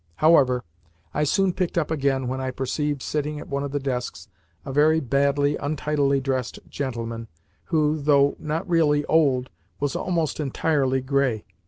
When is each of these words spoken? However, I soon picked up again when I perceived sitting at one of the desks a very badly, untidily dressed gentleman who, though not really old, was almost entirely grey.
However, 0.15 0.63
I 1.13 1.23
soon 1.25 1.53
picked 1.53 1.77
up 1.77 1.91
again 1.91 2.27
when 2.27 2.41
I 2.41 2.49
perceived 2.49 3.03
sitting 3.03 3.39
at 3.39 3.47
one 3.47 3.63
of 3.63 3.69
the 3.69 3.79
desks 3.79 4.29
a 4.65 4.73
very 4.73 4.99
badly, 4.99 5.57
untidily 5.57 6.19
dressed 6.19 6.57
gentleman 6.67 7.27
who, 7.65 8.01
though 8.01 8.35
not 8.39 8.67
really 8.67 9.05
old, 9.05 9.51
was 9.79 9.95
almost 9.95 10.39
entirely 10.39 11.01
grey. 11.01 11.45